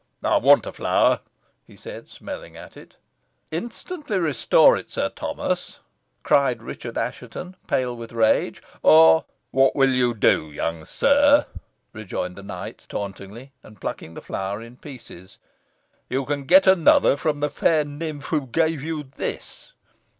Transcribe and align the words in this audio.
"I 0.23 0.37
want 0.37 0.65
a 0.65 0.73
flower," 0.73 1.19
he 1.67 1.75
said, 1.75 2.09
smelling 2.09 2.57
at 2.57 2.75
it. 2.75 2.95
"Instantly 3.51 4.17
restore 4.17 4.75
it, 4.75 4.89
Sir 4.89 5.09
Thomas!" 5.09 5.77
cried 6.23 6.63
Richard 6.63 6.97
Assheton, 6.97 7.55
pale 7.67 7.95
with 7.95 8.11
rage, 8.11 8.63
"or" 8.81 9.25
"What 9.51 9.75
will 9.75 9.91
you 9.91 10.15
do, 10.15 10.49
young 10.49 10.85
sir?" 10.85 11.45
rejoined 11.93 12.35
the 12.35 12.41
knight 12.41 12.87
tauntingly, 12.89 13.51
and 13.61 13.79
plucking 13.79 14.15
the 14.15 14.21
flower 14.23 14.59
in 14.59 14.77
pieces. 14.77 15.37
"You 16.09 16.25
can 16.25 16.45
get 16.45 16.65
another 16.65 17.15
from 17.15 17.39
the 17.39 17.51
fair 17.51 17.85
nymph 17.85 18.25
who 18.29 18.47
gave 18.47 18.81
you 18.81 19.03
this." 19.03 19.73